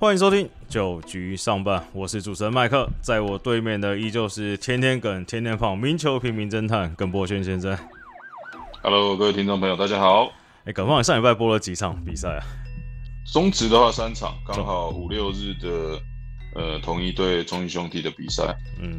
[0.00, 7.76] 欢迎收听九局上半，我是主持人麦克，在我对面的依旧是天天梗、天天放、名球平民侦探耿博轩先生。
[8.82, 10.32] Hello，各位听众朋友，大家好。
[10.64, 12.40] 哎，耿放，你上礼拜播了几场比赛啊？
[13.30, 16.00] 中职的话三场，刚好五六日的
[16.54, 18.56] 呃同一对中英兄弟的比赛。
[18.80, 18.98] 嗯，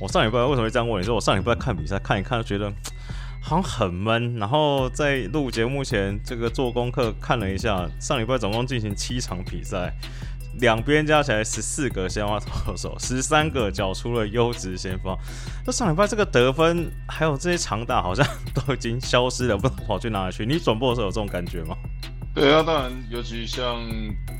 [0.00, 1.06] 我上礼拜为什么会这样问你？
[1.06, 2.68] 说我上礼拜看比赛看一看，觉得
[3.40, 4.34] 好像很闷。
[4.34, 9.92] 然后在录节目前，这个做功课看了一下，上礼拜总共进行七场比赛，
[10.58, 15.16] 两边加起来十四个先发投手，十三个缴出了优质先发。
[15.64, 20.44] 那上礼拜这个得分还有这些长打好像都已经消失了，不知道跑去哪里去。
[20.44, 21.76] 你转播的时候有这种感觉吗？
[22.34, 23.84] 对啊，当然，尤其像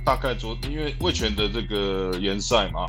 [0.05, 2.87] 大概昨因为魏权的这个联赛嘛，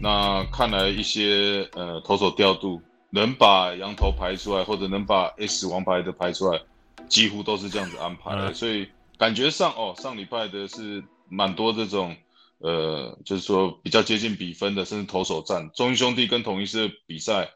[0.00, 6.60] 那看来一些呃投手调度能把羊头排出来，或者能把 S 王牌的排出来，
[7.08, 12.16] 几乎都是这样子安排的，嗯所以感觉上哦，上礼拜的是蛮多这种
[12.60, 17.50] 呃，就是说比较接近比分的，甚至投手战，中英兄弟跟统一狮比赛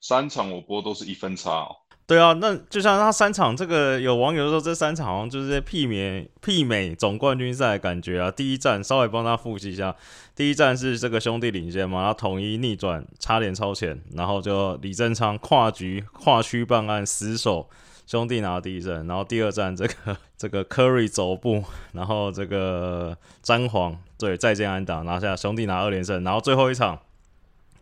[0.00, 1.76] 三场我播都是一分差哦。
[2.06, 8.28] 对啊，那就像他三场，这个有网友说这三场好像就是在媲美媲美总冠军赛的感觉啊。
[8.28, 9.94] 第一站稍微帮他复习一下，
[10.34, 17.70] 第一站是这个兄弟领先嘛，然后统一逆转，差点超前，然后就李正昌跨局跨区办案死守，
[18.10, 19.06] 兄弟拿第一胜。
[19.06, 26.24] 然后第二战这个这个 Curry 走步，然后这个詹皇对再见安打拿下，兄弟拿二连胜。
[26.24, 26.98] 然后最后一场。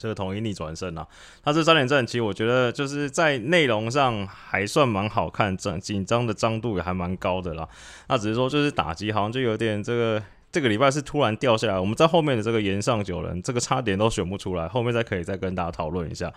[0.01, 1.05] 这个统一逆转胜啊，
[1.43, 7.69] 他这三连战，其实我觉得就是在内容上还算蛮好看，整紧张的张度也还蛮高的啦。
[8.07, 16.33] 那只是说就是打击好像就有点这个这个礼拜是突然掉下来，我们在后面的这个岩上九人，这个差点都选不出来，后面再可以再跟大家讨论一下。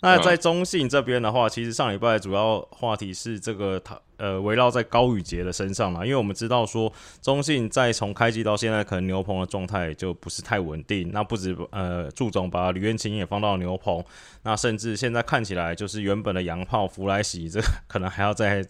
[0.00, 11.10] 那在中信这边的话，其实上礼拜主要话题是这个他呃围绕在高宇杰的身上嘛，因为我们知道说中信在从开机到现在，可能牛棚的状态就不是太稳定。
[11.12, 14.04] 那不止呃祝总把吕彦青也放到牛棚，
[14.42, 18.64] 那甚至现在看起来就是原本的洋炮弗莱喜，这可能还要在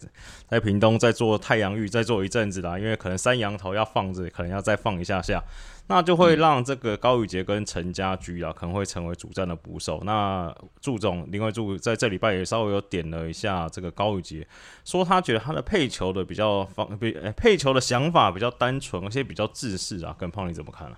[0.47, 5.43] 在 屏东再做太阳浴再做一阵子啦，因为可能三羊头要放着，可能要再放一下下。
[5.87, 10.01] 那就会让这个高宇杰跟陈家驹啊，可能会成为主战的捕手。
[10.03, 10.51] 那
[10.81, 14.47] 祝总另外祝在这礼拜也稍微有点了一下这个高宇杰，
[14.83, 20.15] 说他觉得他的配球的比较方比、呃配球的想法比较单纯，而且比较自私啊。
[20.17, 20.97] 跟胖你怎么看呢、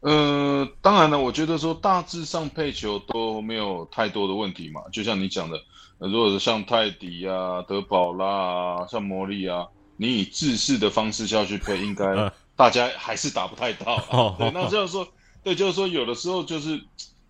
[0.00, 4.80] 呃，当然了，我觉得说大致上配球都没有太多的问题嘛。
[4.90, 5.60] 就像你讲的，
[5.98, 9.66] 呃、如果是像泰迪啊、德保拉啊、像魔力啊，
[9.96, 14.04] 你以制式的方式下去配，应该嗯 大家还是打不太到、啊。
[14.10, 15.06] 哦对，那这样说，
[15.44, 16.82] 对，就是说，有的时候就是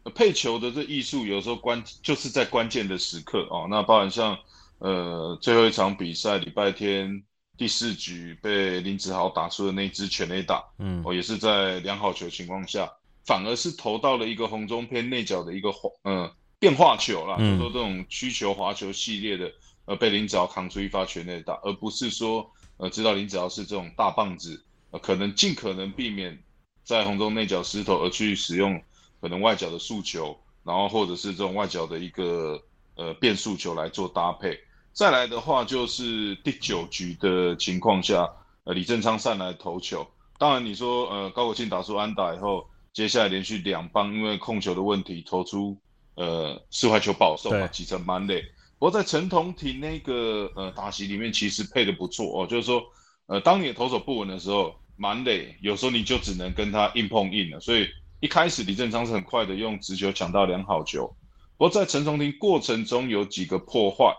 [0.04, 3.66] 呃配球的这艺术，有时候关就是在关键的时刻哦。
[3.68, 4.38] 那包含像
[4.78, 7.22] 呃最后一场比赛，礼拜天
[7.58, 10.64] 第四局被林子豪打出的那支全垒打。
[10.78, 12.90] 嗯哦，也是在良好球情况下，
[13.26, 19.52] 反而是投到了一个红中偏内角的一个滑呃变化球啦，嗯就说这种曲球滑球系列的，
[19.84, 26.38] 呃被林子豪扛出一发全垒打，而不是说呃知道林子豪是这种大棒子，呃可能尽可能避免
[26.84, 28.80] 在红中内角失投，而去使用
[29.20, 32.62] 可能外角的速球，然后或者是这种外角的一个
[32.96, 34.58] 呃变速球来做搭配。
[34.92, 38.28] 再来的话就是第九局的情况下，
[38.64, 40.06] 呃李正昌上来投球。
[40.38, 45.76] 当然，你说呃高国庆打出安打以后，接下来连续两棒因为控球的问题投出
[46.14, 48.40] 呃四坏球保送嘛，对几成满垒。
[48.78, 52.80] 不过在陈同廷那个呃打席里面，其实配的不错哦，就是说
[53.28, 57.60] 呃当你的投手不稳的时候，满垒有时候你就只能跟他硬碰硬了。
[57.60, 57.86] 所以
[58.20, 61.14] 一开始李正昌是很快的用直球抢到良好球，
[61.56, 64.12] 不过在陈彤廷过程中有几个破坏。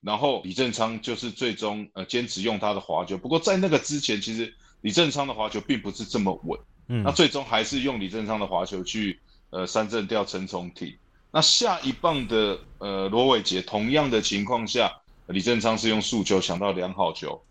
[0.00, 10.94] 然后李正昌就是最终呃坚持用他的滑球，不过在那个之前，其实李正昌的滑球并不是这么稳，嗯那最终还是用李正昌的滑球去呃三振掉陈重廷。
[11.30, 14.92] 那下一棒的呃罗伟杰同样的情况下，
[15.28, 17.42] 李正昌是用速球抢到良好球，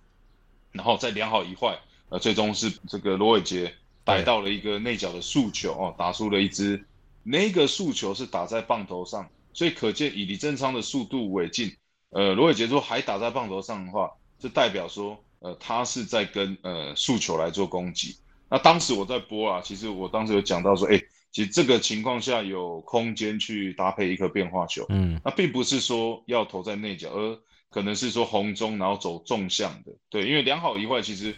[0.74, 1.80] 然后在良好一坏，
[2.10, 3.74] 呃最终是这个罗伟杰
[4.04, 6.84] 逮到了一个内角的速球哦，打出了一支
[7.24, 11.74] 那个速球是打在棒头上，所以可见以李正昌的速度为进。
[12.10, 18.18] 呃，罗伟杰说还打在棒头上的话，就代表说，呃，他是在跟呃速球来做攻击。
[18.50, 27.40] 那当时我在播啊，其实我当时有讲到说，哎，其实这个情况下有空间去搭配一颗变化球，嗯那并不是说要投在内角，而
[27.74, 31.34] 可能是说红中然后走纵向的，对，因为良好一坏，其实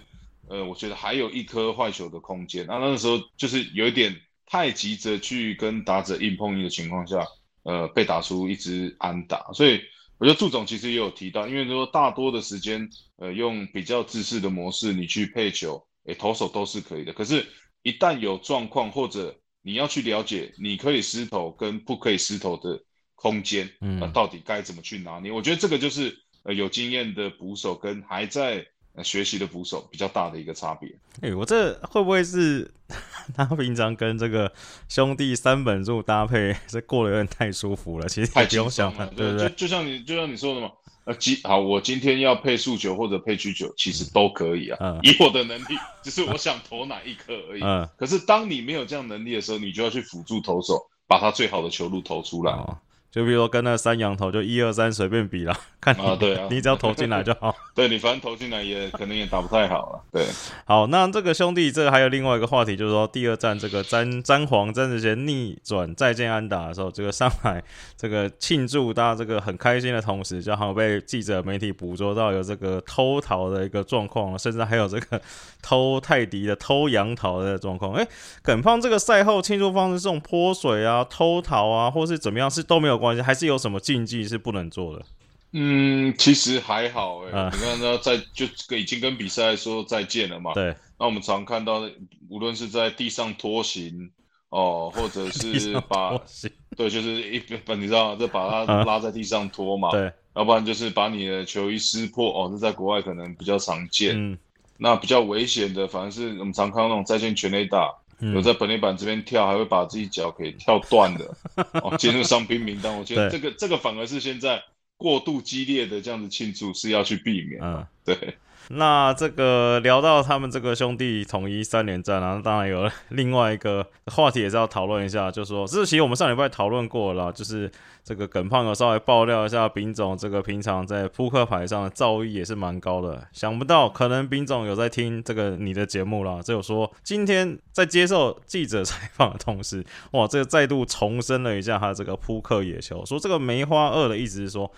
[0.49, 2.65] 呃，我觉得还有一颗坏球的空间。
[2.67, 4.15] 那那个时候就是有一点
[4.45, 7.25] 太急着去跟打者硬碰硬的情况下，
[7.63, 9.79] 呃，被打出一支安打，所以。
[10.17, 17.11] 我觉得祝总其实也有提到，因为说大多的时间，呃，用比较自式的模式，你去配球，诶，投手都是可以的。
[17.11, 17.45] 可是
[17.81, 22.81] 一旦有状况或者你要去了解你可以失投跟不可以失投的
[23.15, 25.33] 空间，嗯那到底该怎么去拿捏？
[25.33, 30.89] 我觉得这个就是呃有经验的捕手跟还在呃学习的捕手比较大的一个差别。
[31.21, 32.71] 哎、我这会不会是
[33.35, 34.51] 他平常跟这个
[34.87, 38.07] 兄弟三本柱搭配，这过得有点太舒服了？
[38.07, 39.49] 其实太也不用轻松了，对不对？
[39.49, 40.71] 就就像你就像你说的嘛，
[41.05, 47.63] 呃，今好，我今天要配速球或者配曲球，其实都可以啊，嗯以我的能力，只是我想投哪一颗而已。
[47.63, 52.51] 嗯，可是当你没有这样能力的时候，你就要去辅助投手，把他最好的球路投出来。
[52.51, 52.77] 哦，
[53.15, 57.55] 就比如说跟那三羊头，就一二三随便比啦，看你、啊对啊 你只要投进来就好。
[57.73, 60.01] 对你反正投进来也可能也打不太好了。
[60.11, 60.25] 对，
[60.67, 67.63] 好，那这个兄弟，这个还有另外一个话题，就是说第二站这个詹詹皇詹子贤逆转再见安打的时候，这个上海
[67.95, 75.21] 这个庆祝，大家这个很开心的同时，就好像被记者媒体捕捉到有这个偷桃的一个状况，甚至还有这个
[75.61, 77.93] 偷泰迪的偷羊桃的状况。
[77.93, 78.05] 哎，
[78.43, 85.05] 耿胖这个赛后庆祝方式，这种泼水啊、偷桃啊，或是怎么样，是都没有关系，还是有什么禁忌是不能做的？
[85.51, 87.51] 嗯，其实还好哎、嗯。
[87.53, 88.45] 你看他在就
[88.77, 90.53] 已经跟比赛说再见了嘛。
[90.53, 91.89] 对，那我们常看到，
[92.29, 94.09] 无论是在地上拖行
[94.49, 96.17] 哦，或者是 把
[96.75, 98.85] 对，就是一本你知道，就把它嗯。
[98.85, 104.15] 拉在地上拖嘛，对，要不然就是把你的球衣撕破哦，这在国外可能比较常见。
[104.17, 104.37] 嗯。
[104.77, 107.89] 那比较危险的，反而是我们常看到那种在线全垒打，
[108.19, 111.35] 有嗯，在本垒板这边跳，还会把自己脚给跳断的
[111.83, 112.97] 哦，进入伤兵名单。
[112.97, 114.63] 我觉得这个这个反而是现在
[114.97, 117.61] 过度激烈的这样子庆祝是要去避免。
[117.61, 117.85] 嗯。
[118.05, 118.37] 对，
[118.69, 127.71] 那这个聊到他们这个兄弟统一三连战啊，当然有另外一个话题也是要讨论一下，就是说，这其实我们上礼拜讨论过了，就是
[128.03, 144.71] 这个耿胖有稍微爆料一下，丙总这个平常在扑克牌上的造诣也是蛮高的，想不到可能丙总有在听这个你的节目啦，只有说今天在接受记者采访的同时，哇，这个再度重申了一下他这个扑克野球，说这个梅花二的意思是说。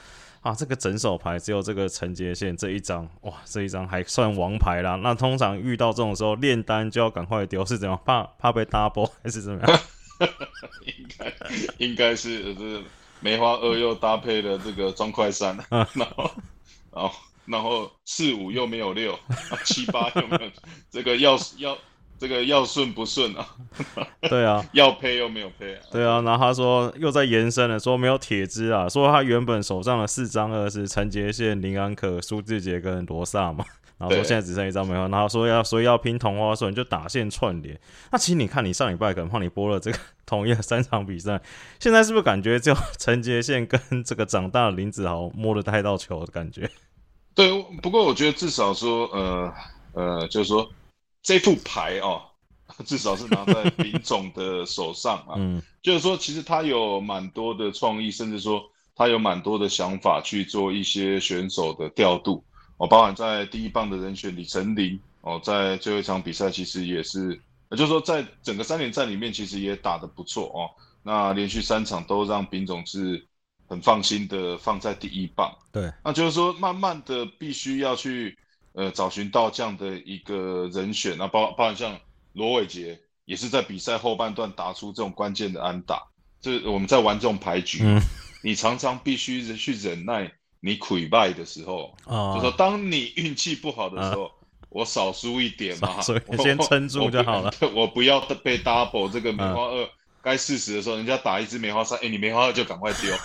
[0.48, 4.96] 啊，这个整手牌只有这个承接线这一张，哇，这一张还算王牌啦。
[4.96, 8.00] 那通常遇到这种时候，炼丹就要赶快丢，是怎样？
[8.06, 9.80] 怕怕被 double 还是怎么样？
[10.86, 11.34] 应该
[11.80, 12.82] 应该是呃这
[13.20, 16.32] 梅花二又搭配了这个砖块三，嗯 然后
[16.94, 17.12] 然后
[17.46, 20.52] 然后四五又没有六，啊 七八又没有，
[20.90, 21.78] 这个要要
[22.20, 23.48] 这个要顺不顺啊？
[24.30, 25.82] 对啊， 要配又没有配啊？
[25.92, 26.22] 对啊。
[26.22, 33.64] 然后他说又在延伸了，说没有铁支啊，说他原本手上的四张二是陈杰宪、林安可、苏志杰跟罗萨嘛。
[34.00, 37.76] 然后说对现在只剩一张没有，然后说要所以要拼同花顺，就打线串联。
[38.12, 41.42] 那其实你看，你上礼拜可能帮你播了这个 同一的三场比赛，
[41.80, 46.70] 现在是不是感觉只有陈杰宪跟这个长大的林子豪摸得太到球的感觉？
[47.34, 49.54] 对，不过我觉得至少说，呃
[49.94, 50.70] 呃，就是说
[51.22, 52.22] 这副牌哦，
[52.86, 55.36] 至少是拿在林总的手上啊。
[55.40, 55.62] 嗯。
[55.84, 58.62] 就是说，其实他有蛮多的创意，甚至说
[58.94, 62.44] 他有蛮多的想法去做一些选手的调度
[62.76, 67.40] 哦，包含在第一棒的人选李成林哦，在最后一场比赛其实也是，
[67.72, 70.68] 也就是说在整个三连战里面其实也打得不错哦，
[71.04, 73.26] 那连续三场都让丙总是
[73.70, 78.38] 很放心的放在第一棒，对，那就是说慢慢的必须要去
[78.78, 82.00] 呃找寻到这样的一个人选，那包包含像
[82.34, 86.04] 罗伟杰也是在比赛后半段打出这种关键的安打，
[86.40, 88.00] 这我们在玩这种牌局，嗯
[88.44, 94.32] 你常常必须去忍耐你溃败的时候，啊就说当你运气不好的时候，
[94.70, 97.52] 我少输一点嘛，所 以我先撑住就好了。
[97.74, 99.90] 我不 要被 double 这个梅嗯花二。
[100.20, 103.16] 该四十的时候，人家打一支梅花三，哎、你梅花二就赶快丢，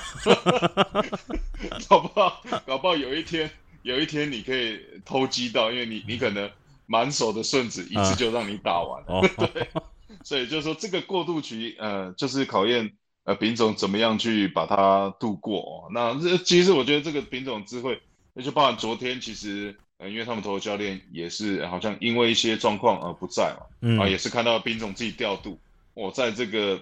[1.88, 3.50] 搞不好搞不好有一天
[3.82, 6.50] 有一天你可以偷鸡到，因为你你可能
[6.86, 9.28] 满手的顺子一次就让你打完了，哦，
[10.24, 12.92] 所以就是说这个过渡期，呃，就是考验
[13.24, 15.90] 呃丙总怎么样去把它度过、哦。
[15.92, 18.00] 那这其实我觉得这个丙总智慧，
[18.34, 23.98] 那就包含昨天其实呃，因为他们投的教练也是好像因为一些状况而不在嘛，嗯。
[23.98, 25.58] 啊，也是看到丙总自己调度，
[25.94, 26.80] 我、在这个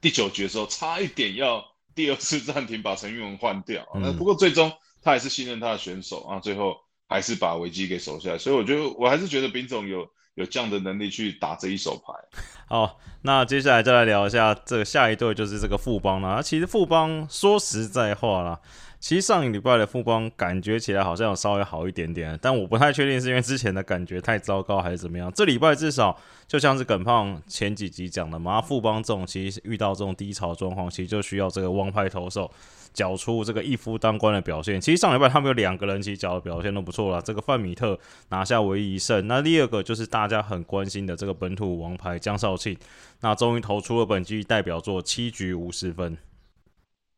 [0.00, 1.64] 第九局的时候差一点要
[1.94, 6.76] 第二次暂停把陈玉文换掉，啊那、嗯不过最终他还是信任他的选手啊，最后
[7.08, 12.12] 还是把危机给守下，所以我觉得我还是觉得丙总有有这样的能力去打这一手牌。
[12.68, 16.42] 好，那接下来再来聊一下这个下一对，就是这个富邦了。
[16.42, 18.60] 其实富邦说实在话啦，
[19.00, 25.32] 其实上一礼拜的富邦感觉起来好像有稍微好一点点，但我不太确定是因为之前的感觉太糟糕还是怎么样。
[25.34, 26.14] 这礼拜至少
[26.46, 32.50] 就像是耿胖前几集讲的嘛，富邦这种其实遇到这种低潮状况，其实就需要这个王牌投手
[32.92, 34.78] 缴出这个一夫当关的表现。
[34.78, 39.26] 其实上礼拜他们有两个人其实缴的表现都不错了，这个范米特拿下唯一一胜。
[39.26, 42.76] 那第二个就是大家很关心的这个本土王牌江少庆，
[43.20, 46.18] 那终于投出了本季代表作七局五十分。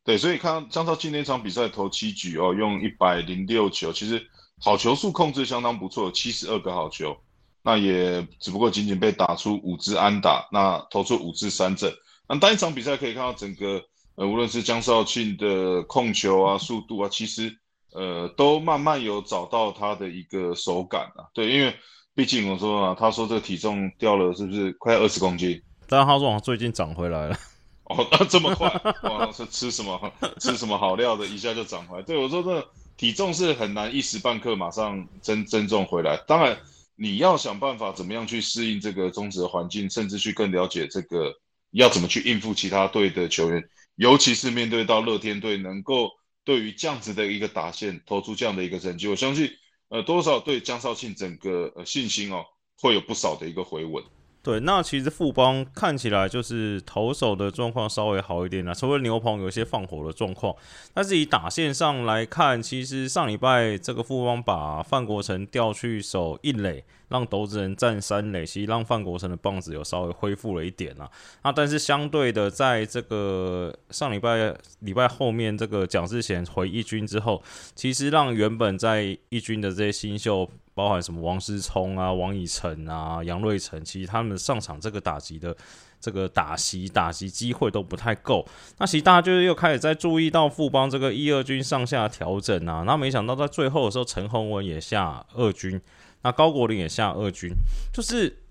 [0.05, 4.21] 对，所以看江少庆那场比赛投七局哦，用一百零六球，其实
[4.61, 7.17] 好球数控制相当不错，七十二个好球，
[7.63, 11.93] 那也只不过仅仅被打出五支安打，那投出五支三振。
[12.29, 13.81] 那单一场比赛可以看到整个
[14.17, 17.57] 呃，无论是江少庆的控球啊、速度啊，其实
[17.93, 21.31] 呃都慢慢有找到他的一个手感啊。
[21.33, 21.73] 对，因为
[22.15, 25.63] 毕竟我说啊，他说这个体重掉了是不是快二十公斤？
[25.89, 27.37] 但他说最近长回来了。
[27.91, 28.69] 哦，那这么快
[29.03, 29.31] 哇！
[29.33, 32.03] 是吃什么吃什么好料的，一下就长回来。
[32.03, 36.17] 对我说，这体重是很难一时半刻马上增增重回来。
[36.27, 36.57] 当然，
[36.95, 41.35] 你要想办法怎么样去适应这个中职的环境，甚至去更了解这个
[41.73, 43.63] 要怎么去应付其他队的球员，
[43.97, 46.09] 尤其是面对到乐天队，能够
[46.45, 49.51] 对于这样子的一个打线投出这样的一个成绩，我相信
[49.89, 52.45] 呃多少对江少庆整个呃信心哦
[52.81, 54.03] 会有不少的一个回稳。
[54.43, 60.53] 对，那其实富邦看起来就是投手的状况稍微好一点了，除了牛棚有一些放火的状况，
[60.93, 71.09] 但是以打线上来看，其实上礼拜这个富邦把范国成调去守一垒，让斗子人占三垒，其实让范国成的棒子有稍微恢复了一点啊。
[71.45, 77.41] 那但是相对的，在这个上礼拜礼拜后面这个蒋志贤回一军之后，
[77.77, 80.51] 其实让原本在一军的这些新秀。
[80.75, 85.57] 包含什么王思聪啊、王以诚啊、杨瑞成，其实他们上场这个打击的
[86.01, 88.47] 这个打击打击机会都不太够。
[88.79, 92.83] 那其实大家就是又开始在注意到富邦这个一二军上下调整啊。
[92.87, 95.81] 那没想到在最后的时候，陈宏文也下二军，
[96.23, 97.51] 那高国林也下二军，
[97.93, 98.42] 就是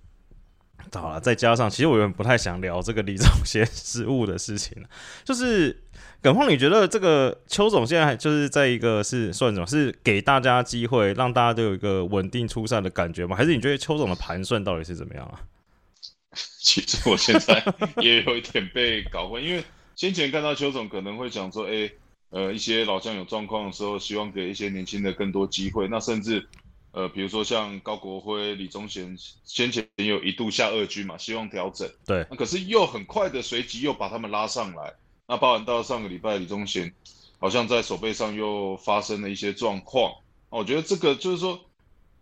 [0.94, 1.20] 好了。
[1.20, 4.84] 再加上，其实我有点不太想聊这个李宗贤失误的事情
[5.24, 5.84] 就是。
[6.24, 9.66] 耿胖，你觉得这个邱总现在就是在一个是算什么？
[9.66, 13.36] 是给大家机会，让大家都有一个稳定出赛的感觉吗？
[13.36, 15.42] 还是你觉得邱总的盘算到底是怎么样啊？
[16.60, 17.64] 其实我现在
[18.04, 19.64] 也有一点被搞混，因为
[19.96, 21.90] 先前看到邱总可能会讲说，哎，
[22.30, 25.88] 呃，一些老将有状况的时候，希望给一些年轻的更多机会。
[25.88, 26.48] 那甚至
[26.92, 31.90] 呃，比如说像高国辉、李宗贤，先前有一度下二军嘛，希望调整。
[32.06, 34.94] 对，那可是又很快的随即又把他们拉上来。
[35.28, 36.94] 那包含到上个礼拜，李宗贤
[37.40, 40.14] 好像在手背上又发生了一些状况。
[40.50, 41.58] 我觉得这个就是说，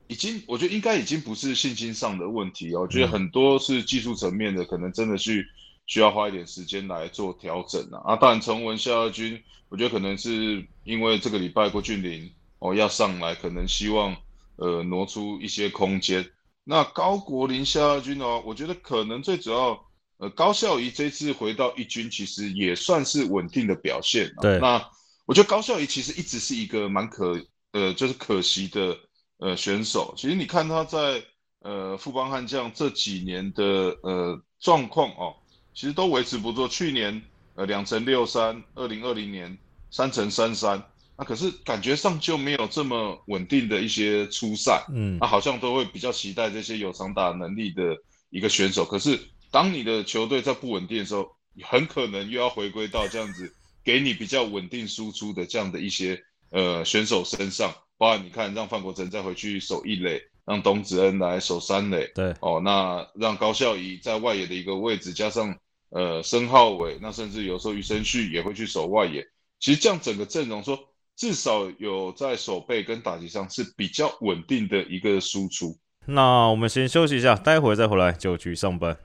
[0.05, 2.81] 已经我觉得应该已经不是信心上的问题哦。
[2.81, 5.47] 我觉得很多是技术层面的，可能真的去
[5.88, 8.13] 需要花一点时间来做调整啊。
[8.13, 14.15] 啊，当然陈文下二军，我觉得可能是因为这个礼拜郭俊麟哦要上来，可能希望
[14.60, 16.30] 呃挪出一些空间。
[16.63, 19.84] 那高国林下二军呢，我觉得可能最主要。
[20.22, 24.30] 呃，高孝仪这次回到一军，其实也算是稳定的表现。
[24.42, 24.86] 对，那
[25.25, 28.98] 我觉得高孝仪其实一直是一个蛮可呃，就是可惜的
[29.38, 30.13] 呃选手。
[30.18, 31.24] 其实你看他在
[31.62, 33.63] 呃富邦悍将这几年的
[34.04, 35.34] 呃状况哦，
[35.74, 36.68] 其实都维持不错。
[36.68, 37.22] 去年
[37.56, 39.58] 呃两成六三，二零二零年
[39.89, 40.84] 三成三三，
[41.19, 44.85] 那可是感觉上就没有这么稳定的一些出赛。
[44.91, 47.95] 嗯，那好像都会比较期待这些有长打能力的
[48.31, 49.19] 一个选手，可是。
[49.51, 51.27] 当你的球队在不稳定的时候，
[51.63, 53.51] 很可能又要回归到这样子
[53.83, 57.73] 给你比较稳定输出的这样的一些呃选手身上。
[57.97, 65.57] 包括你看，让范国成再回去守一垒，让董子恩来守三垒，对，哦，那让高孝仪在外野的一个位置，加上
[65.89, 69.27] 呃申浩伟，那甚至有时候余生旭也会去守外野。
[69.59, 70.79] 其实这样整个阵容说，
[71.19, 75.77] 至少有在手背跟打击上是比较稳定的一个输出。
[76.05, 78.97] 那我们先休息一下，待会再回来就去上班。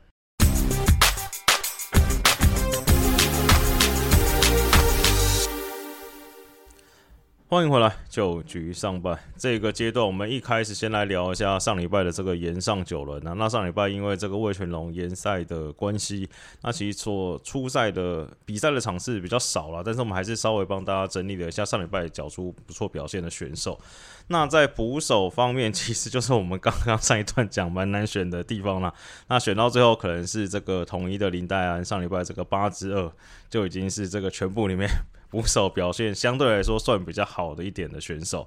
[7.55, 13.33] 欢迎回来，九局上半这个阶段，我们一开始先来聊一下上礼拜的这个延上九轮啊。
[13.35, 16.29] 那上礼拜因为这个魏全龙延赛的关系，
[16.63, 23.79] 那其实所出赛的比赛的场次比较少了，但是我们还是稍微帮大家整理了一下上礼拜缴出不错表现的选手。
[24.27, 28.93] 那在捕手方面，其实就是我们刚刚上一段讲蛮难选的地方啦。
[29.29, 33.13] 那选到最后，可能是这个统一的林黛安，上礼拜这个八之二
[33.49, 34.89] 就已经是这个全部里面。
[35.35, 38.47] 捕手表现相对来说算比较好的一点的选手。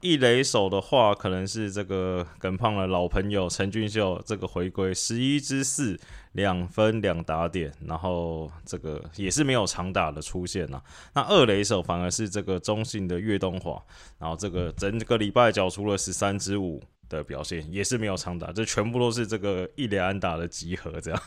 [0.00, 5.98] 一垒手的话，可能是这个耿胖的老朋友陈俊秀，这个回归十一支四
[6.32, 10.80] 两分两打点，然后这个也是没有长打的出现呐。
[11.12, 13.82] 那二垒手反而是这个中信的岳东华，
[14.20, 21.20] 然后这个整个礼拜缴出了十三支五的表现，也是没有长打，这全部都是这个一垒安打的集合这样。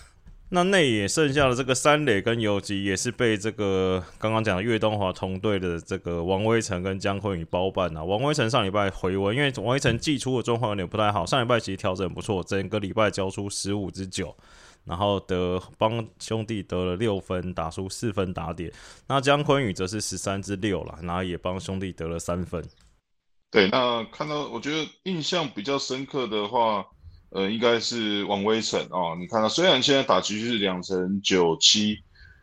[0.54, 8.04] 那内野剩下的这个三垒跟游击也是被这个刚刚讲的岳东华同队的这个王威成跟姜坤宇包办啊。
[8.04, 14.36] 王威成上礼拜回温，因为王威成季初的状况有点不太好，上礼拜其实调整不错，整个礼拜交出十五支九，
[14.84, 18.70] 然后得帮兄弟得了六分，打出四分打点。
[19.08, 22.62] 那姜昆宇则是十三支六了，然后也帮兄弟得了三分。
[23.50, 26.86] 对，那看到我觉得印象比较深刻的话。
[27.34, 29.16] 呃，应该是王威成哦。
[29.18, 31.98] 你看到，虽然现在打局是两成九七，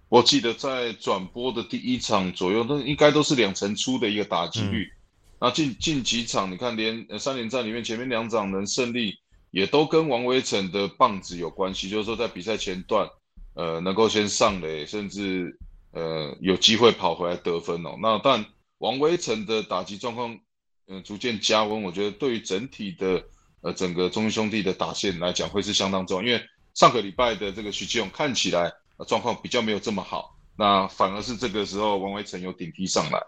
[0.09, 4.91] 我记得在转播的第一场左右，那应该都是两成出的一个打击率。
[5.39, 9.15] 那近近几场，你看连三连战里面前面两场能胜利，
[9.51, 11.91] 也都跟王威成的棒子有关系。
[11.91, 13.07] 就是说，在比赛前段，
[13.53, 15.55] 呃，能够先上垒，甚至
[15.93, 17.91] 呃有机会跑回来得分哦。
[18.01, 18.43] 那但
[18.79, 20.39] 王威成的打击状况，
[20.87, 23.23] 嗯，逐渐加温，我觉得对于整体的。
[23.61, 26.41] 呃，整个中英兄弟的打线来讲，会是相当重要，因为
[26.75, 28.73] 上个礼拜的这个徐继勇看起来
[29.07, 33.21] 状况比较没有这么好，那反而是这个时候王维成有顶替上来。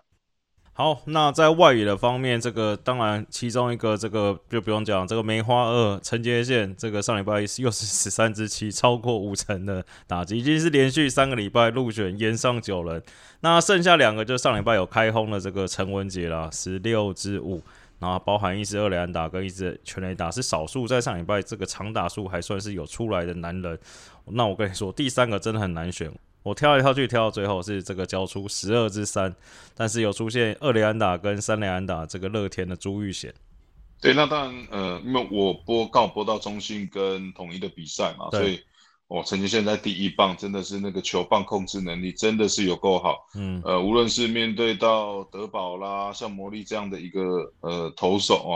[0.73, 13.03] 好，那在外野的方面，这个当然其中一个这个就不用讲，这个梅花二陈杰宪，这个上礼拜又是十三支七，超过五成的打击，已经是连续三个礼拜入选延上九人。
[13.41, 17.63] 那剩下两个就上礼拜有开轰的这个陈文杰啦，十六支五。
[18.01, 23.79] 然后包含一支二连打跟一支全垒打是少数，在上礼拜这个长打数还算是有出来的男人。
[24.25, 26.11] 那我跟你说，第三个真的很难选。
[26.43, 29.33] 我挑来挑去挑到最后是这个交出十二支三，
[29.77, 33.33] 但是有出现二连打跟三连打这个乐天的朱玉贤。
[34.01, 38.61] 对，那当然呃，因为我播告播到中信跟统一的比赛嘛，所以。
[39.11, 48.55] 哦，陈杰宪在第一棒真的是那个球棒控制能力真的是有够好，嗯，呃，无论是面对到德保啦，像魔力这样的一个呃投手啊，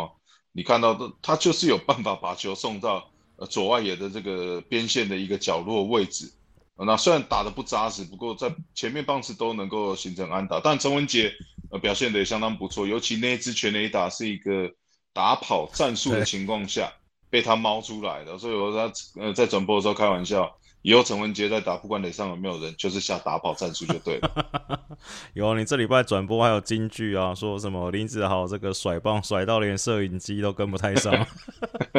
[0.53, 6.33] 你看到的他就是有办法把球送到呃左外野的这个边线的一个角落位置，
[6.77, 11.33] 那虽然打的不扎实，不过在前面棒次都能够形成安打，但陈文杰
[11.73, 14.71] 呃表现的也相当不错，尤其那一支全垒打是一个
[15.13, 16.93] 打跑战术的情况下。
[17.35, 20.49] 被他猫出来的，所以我说他呃在转播的时候开玩笑，
[20.83, 24.81] 以后陈文杰在打，不管垒上有没有人，就是下打跑战术就对了。
[25.35, 31.27] 有你这礼拜转播还有金句啊，说什么林子豪这个甩棒甩到连摄影机都跟不太上。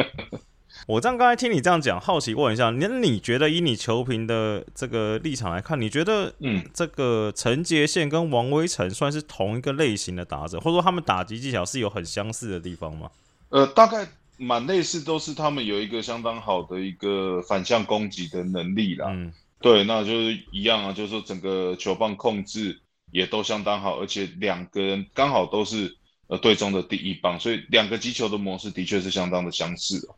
[0.88, 13.10] 我这样刚才听你这样讲，好奇问一下，那你觉得以你球评的这个立场来看，你觉得嗯这个陈杰宪跟王威成算是同一个类型的打者，或者说他们打击技巧是有很相似的地方吗？
[13.50, 14.08] 呃，大概。
[14.36, 19.06] 蛮类似，都是他们有一个相当好的一个反向攻击的能力啦。
[19.10, 22.78] 嗯，对，那就是一样啊，就是说整个球棒控制
[23.12, 25.96] 也都相当好，而且两个人刚好都是
[26.26, 30.08] 呃队中的第一棒，所以两个击球的模式的确是相当的相似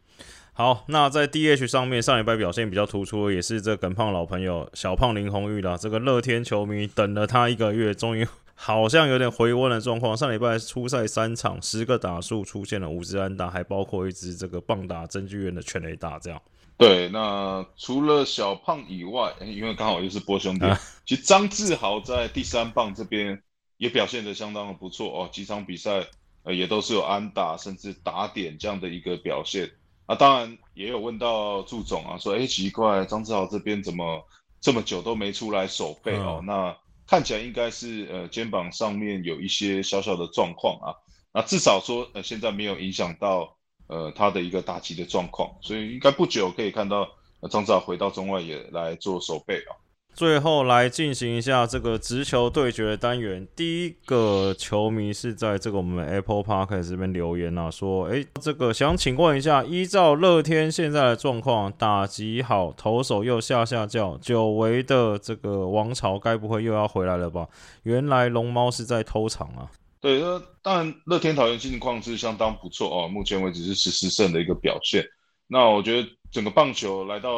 [0.52, 5.76] 好，那在 DH 上面，上礼拜表现比较突出，也是这耿胖老朋友小胖林红玉啦。
[5.76, 8.26] 这个乐天球迷等了他一个月，终于。
[8.60, 10.16] 好像有点回温的状况。
[10.16, 16.18] 上礼拜初赛三场，十个打数出现了五支安打，还包括一支这个棒打真巨院的全垒打。
[16.18, 16.42] 这样。
[16.76, 20.66] 对，那除了小胖以外，因为刚好又是波兄弟，
[21.06, 23.40] 其实张志豪在第三棒这边
[23.76, 25.28] 也表现的相当的不错哦。
[25.32, 26.04] 几场比赛
[26.42, 29.70] 呃也都是有安打甚至打点这样的一个表现。
[30.08, 34.26] 那当然也有问到祝总啊，说哎奇怪，张志豪这边怎么
[34.60, 36.42] 这么久都没出来守备哦？
[36.44, 36.76] 那。
[37.08, 40.94] 看起来应该是呃肩膀上面有一些小小的状况啊，
[41.32, 47.08] 那至少说呃现在没有影响到呃他的一个打击的状况，所以应该不久可以看到
[47.50, 49.72] 张指导回到中外也来做守备啊。
[50.18, 53.46] 最后来进行一下这个直球对决的单元。
[53.54, 67.46] 第一个球迷是在这个我们 Apple Park 这边留言啊，说：“哎，这个想请问一下，依照乐天现在的状况，打击好，投手又下下叫，久违的这个王朝该不会又要回来了吧？
[67.84, 69.70] 原来龙猫是在偷场啊。”
[70.02, 75.04] 对，那当然，乐天桃园近况是相当不错哦，目前为止是十四胜的一个表现。
[75.46, 77.30] 那我觉得整个棒球来到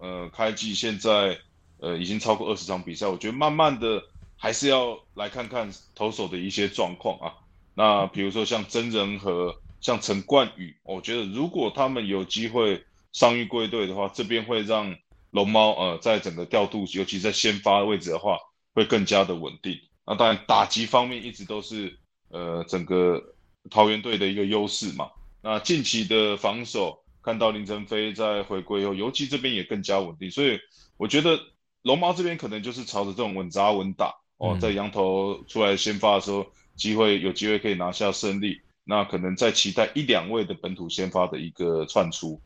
[0.00, 1.34] 呃开季现在。
[1.78, 4.02] 呃，已经超过二十场比赛，我觉得慢慢的
[4.36, 7.34] 还是要来看看投手的一些状况啊。
[7.74, 14.96] 那比如说像曾仁和、像陈冠宇，我觉得如果他们有机会伤愈归队的话，这边会让
[15.30, 18.38] 龙猫呃在整个调度，尤其在先发位置的话，
[18.74, 19.78] 会更加的稳定。
[20.06, 21.98] 那当然打击方面一直都是
[22.30, 23.22] 呃整个
[23.70, 25.10] 桃园队的一个优势嘛。
[25.42, 30.58] 那近期的防守，看到林晨飞在回归后，尤其这边也更加稳定，所以
[30.96, 31.38] 我觉得
[31.86, 36.44] 龙猫这边可能就是朝着这种稳扎稳打哦，在羊头出来先发的时候，
[36.74, 38.60] 机会有机会可以拿下胜利。
[38.84, 42.40] 那可能在期待一两位的本土先发的一个窜出。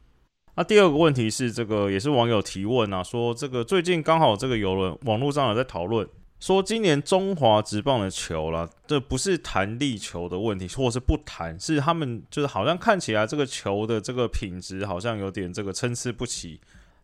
[0.54, 6.06] 那第二个问题是，这个也是网友提问啊，说这个最近刚好这个有人网络上有在讨论。
[6.38, 16.58] 说今年中华职棒的球啦，这不是弹力球的问题，或是不弹，是他们就是好像看起来这个球的这个品质好像有点这个参差不齐，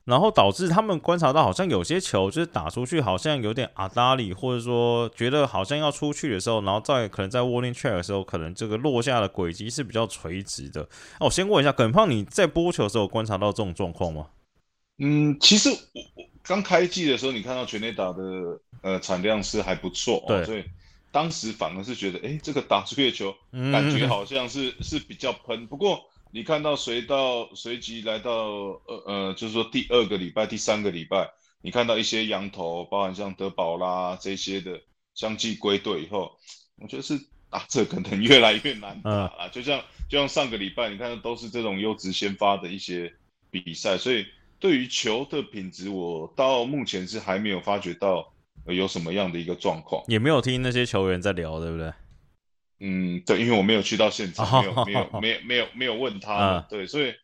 [0.06, 10.88] 然后导致他们观察到好像有些球就是打出去好像有点阿达里，或者说觉得好像要出去的时候，然后在可能在 warning track 的时候，可能这个落下的轨迹是比较垂直的。
[11.20, 14.28] 那我先问一下，耿胖，你在播球的时候观察到这种状况吗？
[14.98, 18.22] 嗯，其实我我刚开季的时候，你看到全垒打的。
[18.82, 20.62] 呃，产量是还不错，对，所以
[21.10, 23.34] 当时反而是觉得，哎，这个打出去的球，
[23.72, 25.66] 感觉好像是是比较喷。
[25.66, 25.98] 不过
[26.32, 28.32] 你看到随到随即来到
[28.86, 31.28] 呃呃，就是说第二个礼拜、第三个礼拜，
[31.62, 34.80] 你看到一些羊头，包含像德保啦这些的
[35.14, 36.32] 相继归队以后，
[36.76, 37.18] 我觉得是
[37.50, 39.48] 打这可能越来越难打了。
[39.52, 43.12] 就像就像上个礼拜，你看都是这种优质先发的一些
[43.50, 44.26] 比赛，所以
[44.58, 48.32] 对于球的品质，我到目前是还没有发觉到。
[48.68, 50.02] 有什么样的一个状况？
[50.08, 51.92] 也没有听那些球员在聊，对不对？
[52.78, 56.60] 嗯，对，因为我没有去到现场，没有，没有， 没有，没有，没有问他。
[56.68, 57.14] 对，所以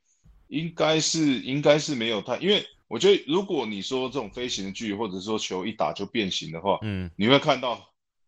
[0.49, 7.73] 应该是，应该是没有太，因为我觉得，如果你说这种飞行的距离，或者说球一打就变形的话，嗯，你会看到，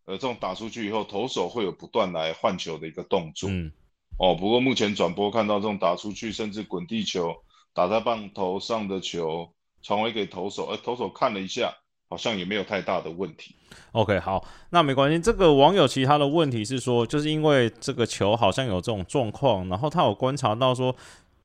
[0.05, 3.49] 呃，这种打出去以后，投手会有不断来换球的一个动作。
[3.49, 3.71] 嗯，
[4.19, 7.35] 哦，不过目前转播看到这种打出去，甚至滚地球
[7.73, 11.75] 打在棒头上的球传回给投手，而投手看了一下。
[12.07, 13.55] 好像也没有太大的问题。
[13.91, 15.19] OK，好，那没关系。
[15.19, 20.95] 这个网友其他的问题是说，就是因为这个球好像有这种状况，然后他有观察到说，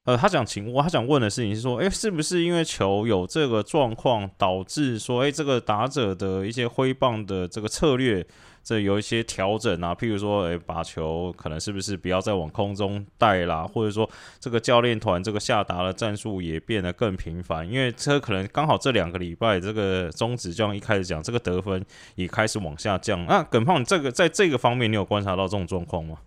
[0.05, 8.27] 呃，他想请问，他想问的事情是说，诶，是不是因为球有这个状况，导致说，诶，这个打者的一些挥棒的这个策略？
[8.63, 23.25] 这有一些调整啊，譬如说，诶，把球可能是不是不要再往空中带啦，或者说这个教练团这个下达的战术也变得更频繁，因为这可能刚好这两个礼拜这个中指这样一开始讲，这个得分也开始往下降。
[23.25, 26.19] 那耿胖，这个在这个方面你有观察到这种状况吗？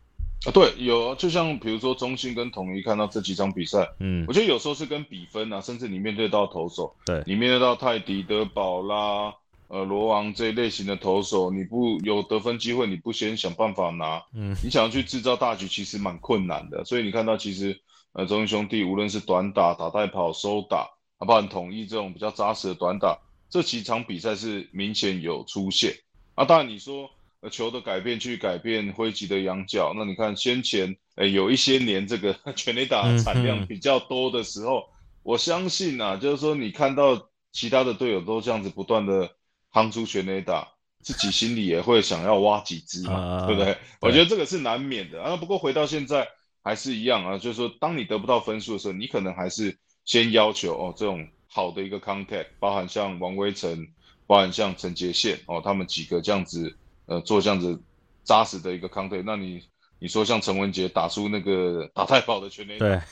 [0.45, 9.33] 啊，对，有，就像比如说中信跟统一看到这几场比赛，嗯，我觉得有时候是跟比分啊，甚至你面对到投手，对，你面对到泰迪德保啦。
[9.69, 16.85] 呃，罗王这一类型的投手，你不有得分机会，你不先想办法拿，嗯，你想要去制造大局，其实蛮困难的。
[16.85, 17.79] 所以你看到，其实
[18.11, 20.87] 呃，中英兄弟无论是短打、打带跑、收打，
[21.19, 23.17] 哪怕统一这种比较扎实的短打，
[23.49, 25.91] 这几场比赛是明显有出现。
[26.35, 34.83] 啊，当然你说呃球的改变去改变挥击的仰角，那你看先前呃有一些年这个 全垒打产量比较多的时候，
[35.23, 39.31] 我相信啊，就是说你看到其他的队友都这样子不断的。
[39.73, 40.67] 夯出全垒打，
[41.01, 43.75] 自己心里也会想要挖几只嘛， 对不对？
[43.99, 45.35] 我觉得这个是难免的啊。
[45.35, 46.27] 不过回到现在
[46.63, 53.87] 还是一样啊，就是说，当你得不到分数的时候，你可能还是先要求哦，这种好的一个 contact，包含像王威成，
[54.27, 57.81] 包含像陈杰宪哦，他们几个这样子，呃，做这样子
[58.23, 59.23] 扎实的一个 contact。
[59.25, 59.61] 那你
[59.99, 63.05] 你说像陈文杰打出那个打太保的全垒打，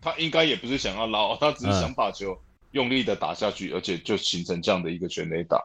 [0.00, 2.36] 他应该也不是想要捞，他只是想把球
[2.72, 5.60] 用力的打下去，而且就形成这样的一个全垒打。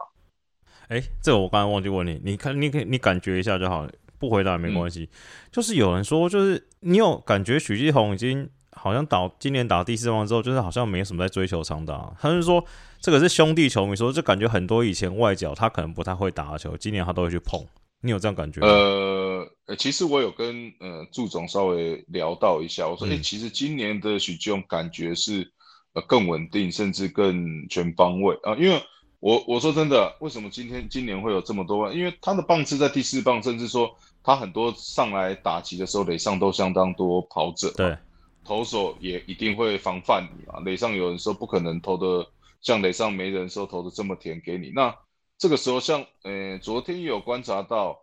[0.92, 5.08] 哎，这个我刚才忘记问你，你看，你可以你感觉一下就好了，不回答也没关系。
[5.50, 12.14] 就是有人说，就是你有感觉许继红已经好像打今年打第四棒之后，就是好像没什么在追求长打。
[12.20, 12.62] 他是说
[13.00, 17.58] 这个是兄弟球迷说，就感觉很多以前外角他可能不太会打球，今年他都会去碰。
[18.02, 18.60] 你有这样感觉？
[18.60, 25.50] 呃，其实我有跟呃祝总稍微聊到一下，我说，哎，其实今年的许继红感觉是
[25.94, 28.78] 呃更稳定，甚至更全方位啊，因为。
[29.22, 31.94] 我我说真的，为什么今天今年会有这么多万？
[31.94, 37.96] 因为他的棒次在第四棒，甚至说他很多上来打击的时候，垒上都相当多跑者，对，
[38.44, 40.58] 投手也一定会防范你嘛。
[40.64, 42.26] 垒上有人说不可能投的
[42.62, 44.70] 像垒上没人时候投的这么甜给你。
[44.74, 44.92] 那
[45.38, 48.00] 这个时候像呃昨天有观察到，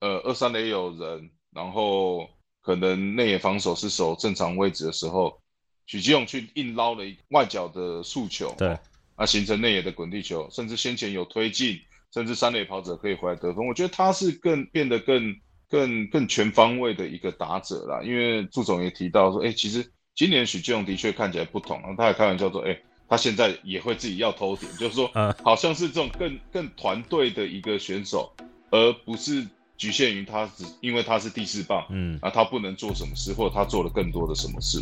[0.00, 2.28] 呃二三垒有人，然后
[2.60, 5.40] 可能内野防守是守正常位置的时候，
[5.86, 8.78] 许基勇去硬捞了一外角的速球，对。
[9.18, 11.78] 啊，形成内野的滚地球，甚至先前有推进，
[12.14, 13.66] 甚至三垒跑者可以回来得分。
[13.66, 15.34] 我觉得他是更变得更
[15.68, 18.00] 更更全方位的一个打者啦。
[18.02, 21.82] 因为祝总也提到说，哎，其实今年许继荣的确看起来不同。
[21.98, 25.10] 他也开玩笑说，哎，他现在也会自己要偷点，就是说，
[25.42, 28.32] 好像是这种更更团队的一个选手。
[28.70, 29.46] 而不是
[29.78, 34.78] 局限于他只因为他是第四棒，嗯，啊，他不能做什么事，或者他做了更多的什么事。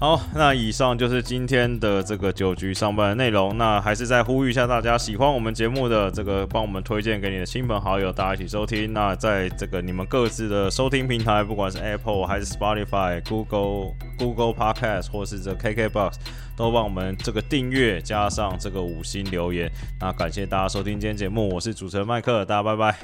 [0.00, 3.58] 好，那以上就是今天的这个酒局上班的内容。
[3.58, 8.94] 那还是再呼吁一下大家，喜欢我们节目的这个，帮我们推荐给你的亲朋好友，大家一起收听。
[8.94, 16.14] 那在这个你们各自的收听平台，不管是 Apple 还是 Spotify、Google、Google Podcast 或是这 KKBox，
[16.56, 19.70] 都帮我们这个订阅加上这个五星留言。
[20.00, 22.96] 那感谢大家收听今天节目，我是主持人麦克，大家拜拜，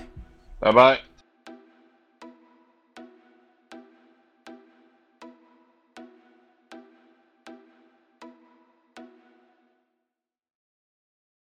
[0.59, 1.16] 拜拜。